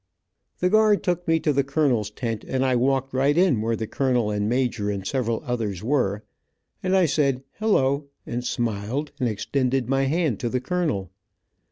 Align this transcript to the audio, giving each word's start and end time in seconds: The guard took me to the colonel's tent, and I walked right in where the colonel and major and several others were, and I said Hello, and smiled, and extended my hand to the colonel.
The 0.61 0.69
guard 0.71 1.03
took 1.03 1.27
me 1.27 1.39
to 1.41 1.53
the 1.53 1.63
colonel's 1.63 2.09
tent, 2.09 2.43
and 2.47 2.65
I 2.65 2.75
walked 2.75 3.13
right 3.13 3.37
in 3.37 3.61
where 3.61 3.75
the 3.75 3.85
colonel 3.85 4.31
and 4.31 4.49
major 4.49 4.89
and 4.89 5.05
several 5.05 5.43
others 5.45 5.83
were, 5.83 6.23
and 6.81 6.95
I 6.97 7.05
said 7.05 7.43
Hello, 7.59 8.07
and 8.25 8.43
smiled, 8.43 9.11
and 9.19 9.29
extended 9.29 9.87
my 9.87 10.05
hand 10.05 10.39
to 10.39 10.49
the 10.49 10.59
colonel. 10.59 11.11